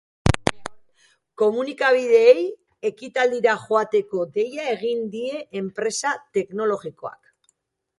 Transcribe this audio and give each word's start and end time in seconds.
Komunikabideei 1.41 2.43
ekitaldira 2.91 3.55
joateko 3.67 4.27
deia 4.41 4.69
egin 4.75 5.07
die 5.17 5.47
enpresa 5.65 6.21
teknologikoak. 6.41 7.37